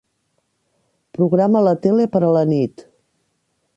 [1.19, 2.85] Programa la tele per a la nit.